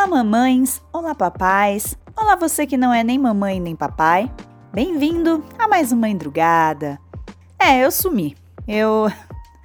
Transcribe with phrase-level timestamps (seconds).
[0.00, 0.80] Olá, mamães!
[0.90, 1.94] Olá, papais!
[2.16, 4.32] Olá, você que não é nem mamãe nem papai!
[4.72, 6.98] Bem-vindo a mais uma madrugada.
[7.58, 8.34] É, eu sumi.
[8.66, 9.12] Eu.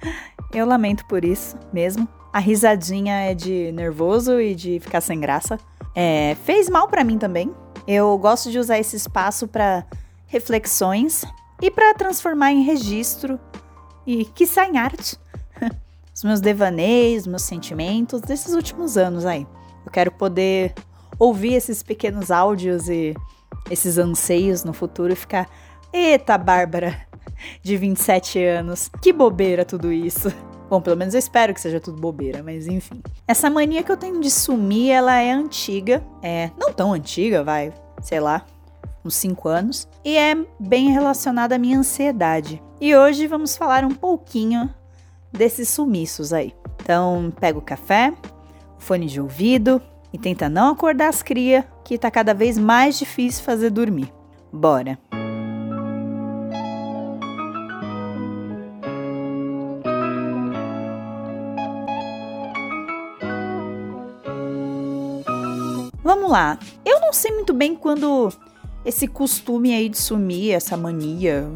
[0.52, 2.06] Eu lamento por isso mesmo.
[2.30, 5.58] A risadinha é de nervoso e de ficar sem graça.
[5.94, 7.50] É, fez mal para mim também.
[7.88, 9.86] Eu gosto de usar esse espaço para
[10.26, 11.24] reflexões
[11.62, 13.40] e para transformar em registro
[14.06, 15.18] e que em arte
[16.14, 19.46] os meus devaneios, meus sentimentos desses últimos anos aí.
[19.86, 20.74] Eu quero poder
[21.18, 23.14] ouvir esses pequenos áudios e
[23.70, 25.48] esses anseios no futuro e ficar,
[25.92, 27.06] eita, Bárbara,
[27.62, 30.32] de 27 anos, que bobeira tudo isso.
[30.68, 33.00] Bom, pelo menos eu espero que seja tudo bobeira, mas enfim.
[33.28, 36.02] Essa mania que eu tenho de sumir, ela é antiga.
[36.20, 38.44] É, não tão antiga, vai, sei lá,
[39.04, 39.88] uns 5 anos.
[40.04, 42.60] E é bem relacionada à minha ansiedade.
[42.80, 44.68] E hoje vamos falar um pouquinho
[45.32, 46.52] desses sumiços aí.
[46.82, 48.12] Então, pega o café,
[48.86, 49.82] fone de ouvido
[50.12, 54.12] e tenta não acordar as cria, que tá cada vez mais difícil fazer dormir.
[54.52, 54.96] Bora!
[66.02, 66.56] Vamos lá.
[66.84, 68.32] Eu não sei muito bem quando
[68.84, 71.50] esse costume aí de sumir, essa mania,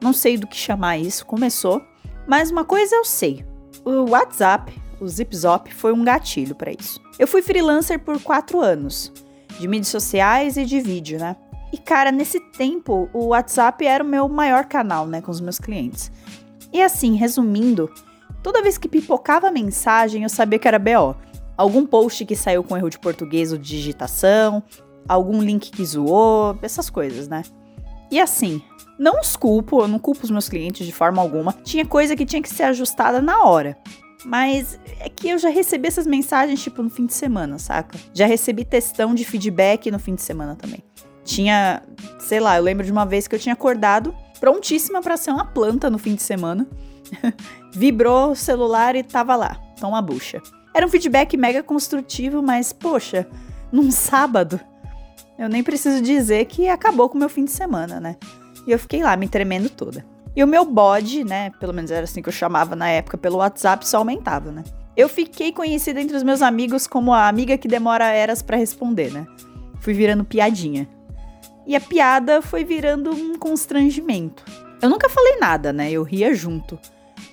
[0.00, 1.82] não sei do que chamar isso, começou.
[2.28, 3.44] Mas uma coisa eu sei:
[3.84, 7.00] o WhatsApp, o ZipZop, foi um gatilho para isso.
[7.18, 9.12] Eu fui freelancer por quatro anos,
[9.58, 11.36] de mídias sociais e de vídeo, né?
[11.72, 15.58] E cara, nesse tempo, o WhatsApp era o meu maior canal, né, com os meus
[15.58, 16.10] clientes.
[16.72, 17.90] E assim, resumindo,
[18.42, 21.16] toda vez que pipocava mensagem, eu sabia que era BO.
[21.56, 24.62] Algum post que saiu com erro de português ou de digitação,
[25.08, 27.42] algum link que zoou, essas coisas, né?
[28.10, 28.62] E assim,
[28.98, 31.52] não os culpo, eu não culpo os meus clientes de forma alguma.
[31.64, 33.76] Tinha coisa que tinha que ser ajustada na hora.
[34.24, 37.98] Mas é que eu já recebi essas mensagens, tipo, no fim de semana, saca?
[38.12, 40.82] Já recebi testão de feedback no fim de semana também.
[41.24, 41.82] Tinha,
[42.18, 45.44] sei lá, eu lembro de uma vez que eu tinha acordado prontíssima para ser uma
[45.44, 46.66] planta no fim de semana.
[47.72, 50.40] Vibrou o celular e tava lá, toma bucha.
[50.74, 53.26] Era um feedback mega construtivo, mas poxa,
[53.72, 54.60] num sábado,
[55.38, 58.16] eu nem preciso dizer que acabou com o meu fim de semana, né?
[58.66, 60.04] E eu fiquei lá me tremendo toda.
[60.36, 63.38] E o meu bode, né, pelo menos era assim que eu chamava na época pelo
[63.38, 64.62] WhatsApp, só aumentava, né?
[64.94, 69.10] Eu fiquei conhecida entre os meus amigos como a amiga que demora eras para responder,
[69.10, 69.26] né?
[69.80, 70.86] Fui virando piadinha.
[71.66, 74.44] E a piada foi virando um constrangimento.
[74.80, 75.90] Eu nunca falei nada, né?
[75.90, 76.78] Eu ria junto.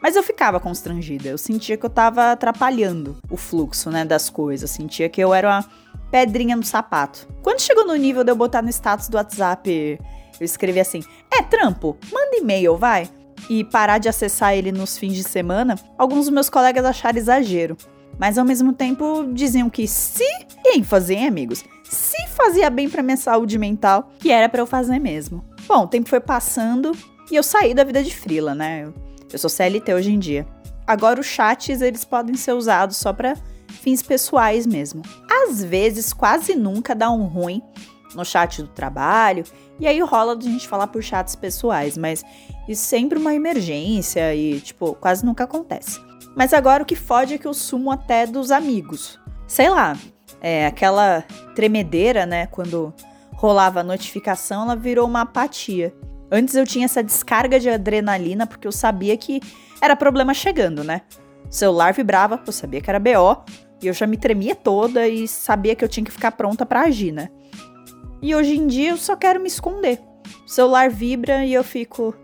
[0.01, 1.29] Mas eu ficava constrangida.
[1.29, 4.71] Eu sentia que eu tava atrapalhando o fluxo, né, das coisas.
[4.71, 5.65] Sentia que eu era uma
[6.09, 7.27] pedrinha no sapato.
[7.41, 9.99] Quando chegou no nível de eu botar no status do WhatsApp
[10.39, 11.01] eu escrevi assim:
[11.31, 13.09] é trampo, manda e-mail, vai.
[13.49, 17.75] E parar de acessar ele nos fins de semana, alguns dos meus colegas acharam exagero.
[18.17, 20.23] Mas ao mesmo tempo diziam que se
[20.65, 21.63] ênfase, hein, amigos?
[21.83, 25.43] Se fazia bem para minha saúde mental, que era para eu fazer mesmo.
[25.67, 26.91] Bom, o tempo foi passando
[27.29, 28.91] e eu saí da vida de frila, né?
[29.31, 30.47] Eu sou CLT hoje em dia.
[30.85, 33.35] Agora os chats eles podem ser usados só para
[33.67, 35.01] fins pessoais mesmo.
[35.29, 37.61] Às vezes, quase nunca dá um ruim
[38.13, 39.43] no chat do trabalho
[39.83, 42.23] e aí rola de a gente falar por chats pessoais, mas
[42.69, 45.99] isso sempre uma emergência e, tipo, quase nunca acontece.
[46.33, 49.19] Mas agora o que fode é que eu sumo até dos amigos.
[49.45, 49.97] Sei lá,
[50.39, 52.47] é aquela tremedeira, né?
[52.47, 52.93] Quando
[53.33, 55.93] rolava a notificação, ela virou uma apatia.
[56.31, 59.41] Antes eu tinha essa descarga de adrenalina porque eu sabia que
[59.81, 61.01] era problema chegando, né?
[61.45, 63.43] O celular vibrava, eu sabia que era BO,
[63.81, 66.83] e eu já me tremia toda e sabia que eu tinha que ficar pronta para
[66.83, 67.27] agir, né?
[68.23, 69.99] E hoje em dia eu só quero me esconder.
[70.45, 72.15] O celular vibra e eu fico.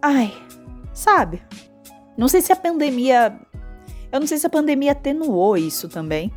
[0.00, 0.32] Ai,
[0.94, 1.42] sabe?
[2.16, 3.38] Não sei se a pandemia.
[4.10, 6.32] Eu não sei se a pandemia atenuou isso também.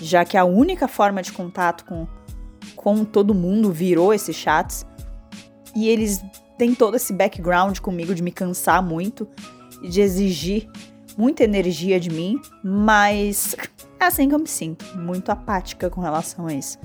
[0.00, 2.04] Já que a única forma de contato com,
[2.74, 4.84] com todo mundo virou esses chats.
[5.72, 6.20] E eles
[6.58, 9.28] têm todo esse background comigo de me cansar muito
[9.80, 10.68] e de exigir
[11.16, 13.54] muita energia de mim, mas
[14.00, 16.78] é assim que eu me sinto, muito apática com relação a isso.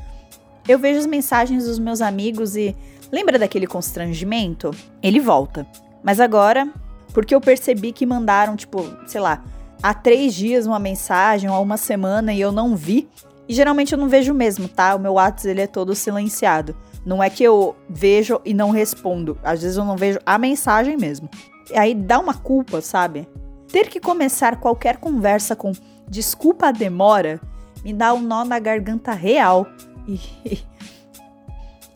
[0.67, 2.75] Eu vejo as mensagens dos meus amigos e
[3.11, 4.71] lembra daquele constrangimento?
[5.01, 5.65] Ele volta.
[6.03, 6.67] Mas agora,
[7.13, 9.43] porque eu percebi que mandaram, tipo, sei lá,
[9.81, 13.07] há três dias uma mensagem ou há uma semana e eu não vi.
[13.47, 14.93] E geralmente eu não vejo mesmo, tá?
[14.93, 16.75] O meu WhatsApp ele é todo silenciado.
[17.05, 19.39] Não é que eu vejo e não respondo.
[19.41, 21.29] Às vezes eu não vejo a mensagem mesmo.
[21.71, 23.25] E aí dá uma culpa, sabe?
[23.71, 25.71] Ter que começar qualquer conversa com
[26.09, 27.39] desculpa a demora
[27.83, 29.65] me dá um nó na garganta real.
[30.07, 30.19] E,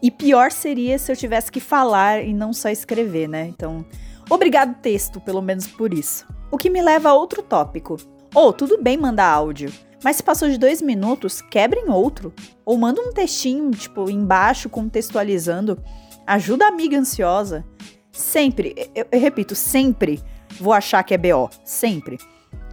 [0.02, 3.48] e pior seria se eu tivesse que falar e não só escrever, né?
[3.48, 3.86] Então,
[4.30, 6.25] obrigado texto, pelo menos por isso.
[6.52, 7.98] O que me leva a outro tópico.
[8.34, 9.72] Ou, oh, tudo bem mandar áudio,
[10.04, 12.34] Mas se passou de dois minutos, quebrem outro.
[12.66, 15.78] Ou manda um textinho, tipo, embaixo, contextualizando.
[16.25, 17.63] Ajuda a amiga ansiosa.
[18.12, 20.22] Sempre, eu, eu repito, sempre
[20.60, 21.50] vou achar que é BO.
[21.63, 22.18] Sempre.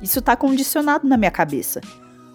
[0.00, 1.80] Isso tá condicionado na minha cabeça.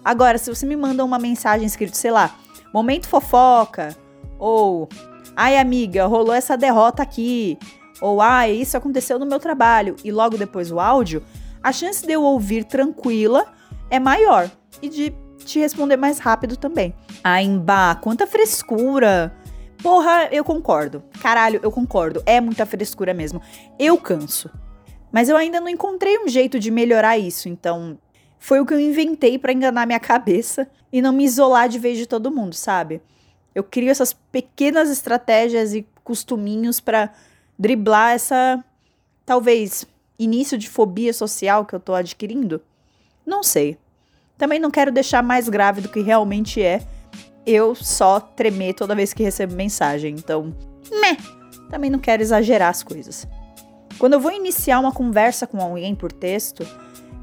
[0.04, 2.34] Agora, se você me manda uma mensagem escrito, sei lá,
[2.74, 3.96] momento fofoca,
[4.36, 4.88] ou
[5.36, 7.56] ai amiga, rolou essa derrota aqui,
[8.00, 11.22] ou ai, isso aconteceu no meu trabalho, e logo depois o áudio,
[11.62, 13.46] a chance de eu ouvir tranquila
[13.88, 14.50] é maior
[14.82, 16.92] e de te responder mais rápido também.
[17.22, 19.32] Ai, Mbá, quanta frescura!
[19.80, 21.04] Porra, eu concordo.
[21.20, 22.22] Caralho, eu concordo.
[22.24, 23.40] É muita frescura mesmo.
[23.78, 24.50] Eu canso.
[25.12, 27.98] Mas eu ainda não encontrei um jeito de melhorar isso, então
[28.44, 31.96] foi o que eu inventei para enganar minha cabeça e não me isolar de vez
[31.96, 33.00] de todo mundo, sabe?
[33.54, 37.10] Eu crio essas pequenas estratégias e costuminhos para
[37.58, 38.62] driblar essa
[39.24, 39.86] talvez
[40.18, 42.60] início de fobia social que eu tô adquirindo.
[43.24, 43.78] Não sei.
[44.36, 46.82] Também não quero deixar mais grave do que realmente é
[47.46, 50.16] eu só tremer toda vez que recebo mensagem.
[50.18, 50.54] Então,
[51.00, 51.16] meh.
[51.70, 53.26] Também não quero exagerar as coisas.
[53.98, 56.62] Quando eu vou iniciar uma conversa com alguém por texto,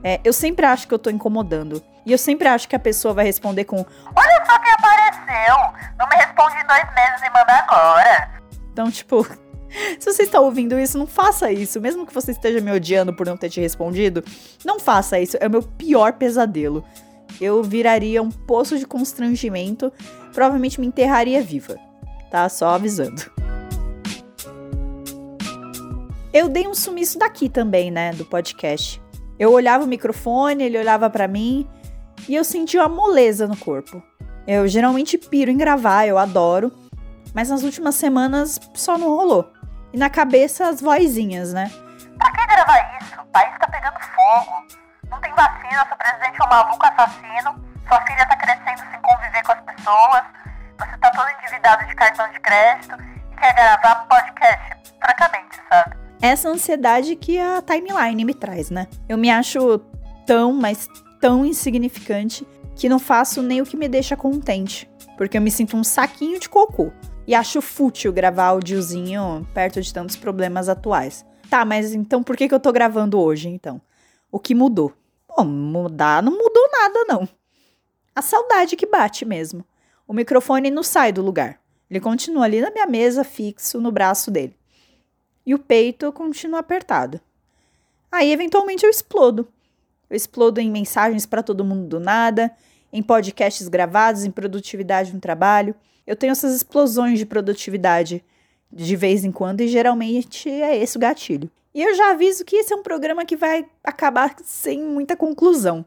[0.03, 1.83] é, eu sempre acho que eu tô incomodando.
[2.05, 5.55] E eu sempre acho que a pessoa vai responder com: Olha só quem apareceu!
[5.97, 8.41] Não me responde em dois meses e manda agora.
[8.71, 9.23] Então, tipo,
[9.99, 11.79] se você está ouvindo isso, não faça isso.
[11.79, 14.23] Mesmo que você esteja me odiando por não ter te respondido,
[14.65, 15.37] não faça isso.
[15.39, 16.83] É o meu pior pesadelo.
[17.39, 19.91] Eu viraria um poço de constrangimento,
[20.33, 21.77] provavelmente me enterraria viva.
[22.29, 22.49] Tá?
[22.49, 23.31] Só avisando.
[26.33, 29.00] Eu dei um sumiço daqui também, né, do podcast.
[29.41, 31.67] Eu olhava o microfone, ele olhava para mim
[32.29, 33.99] e eu sentia uma moleza no corpo.
[34.45, 36.71] Eu geralmente piro em gravar, eu adoro,
[37.33, 39.51] mas nas últimas semanas só não rolou.
[39.91, 41.71] E na cabeça as vozinhas, né?
[42.19, 43.19] Pra que gravar isso?
[43.19, 44.63] O país tá pegando fogo.
[45.09, 49.43] Não tem vacina, seu presidente é um maluco assassino, sua filha tá crescendo sem conviver
[49.43, 50.21] com as pessoas,
[50.77, 52.95] você tá todo endividado de cartão de crédito
[53.31, 54.05] e quer gravar?
[56.21, 58.87] Essa ansiedade que a timeline me traz, né?
[59.09, 59.79] Eu me acho
[60.23, 60.87] tão, mas
[61.19, 62.45] tão insignificante
[62.75, 64.87] que não faço nem o que me deixa contente.
[65.17, 66.91] Porque eu me sinto um saquinho de cocô.
[67.25, 71.25] E acho fútil gravar áudiozinho perto de tantos problemas atuais.
[71.49, 73.81] Tá, mas então por que, que eu tô gravando hoje, então?
[74.31, 74.93] O que mudou?
[75.27, 77.27] Bom, mudar não mudou nada, não.
[78.15, 79.65] A saudade que bate mesmo.
[80.07, 81.59] O microfone não sai do lugar.
[81.89, 84.60] Ele continua ali na minha mesa, fixo no braço dele.
[85.45, 87.19] E o peito continua apertado.
[88.11, 89.47] Aí, eventualmente, eu explodo.
[90.09, 92.51] Eu explodo em mensagens para todo mundo do nada,
[92.91, 95.73] em podcasts gravados, em produtividade no trabalho.
[96.05, 98.23] Eu tenho essas explosões de produtividade
[98.71, 101.49] de vez em quando e geralmente é esse o gatilho.
[101.73, 105.85] E eu já aviso que esse é um programa que vai acabar sem muita conclusão.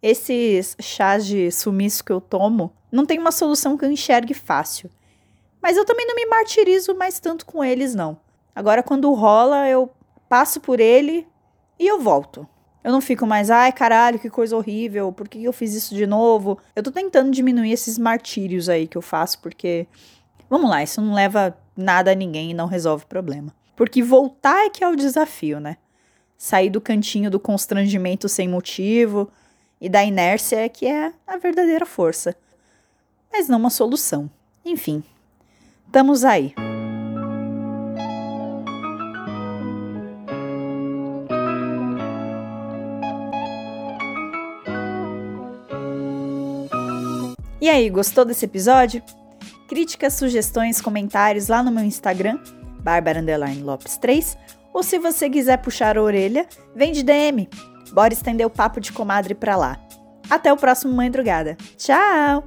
[0.00, 4.88] Esses chás de sumiço que eu tomo não tem uma solução que eu enxergue fácil.
[5.60, 8.18] Mas eu também não me martirizo mais tanto com eles, não.
[8.54, 9.90] Agora, quando rola, eu
[10.28, 11.26] passo por ele
[11.78, 12.46] e eu volto.
[12.82, 16.06] Eu não fico mais, ai caralho, que coisa horrível, por que eu fiz isso de
[16.06, 16.58] novo?
[16.76, 19.86] Eu tô tentando diminuir esses martírios aí que eu faço, porque.
[20.50, 23.54] Vamos lá, isso não leva nada a ninguém e não resolve o problema.
[23.74, 25.78] Porque voltar é que é o desafio, né?
[26.36, 29.30] Sair do cantinho do constrangimento sem motivo
[29.80, 32.36] e da inércia é que é a verdadeira força.
[33.32, 34.30] Mas não uma solução.
[34.64, 35.02] Enfim,
[35.86, 36.54] estamos aí.
[47.64, 49.02] E aí, gostou desse episódio?
[49.66, 52.38] Críticas, sugestões, comentários lá no meu Instagram,
[52.80, 53.24] Bárbara
[53.62, 54.36] Lopes 3,
[54.70, 57.48] ou se você quiser puxar a orelha, vem de DM.
[57.90, 59.80] Bora estender o papo de comadre pra lá.
[60.28, 61.56] Até o próximo Mãe Drugada.
[61.78, 62.44] Tchau!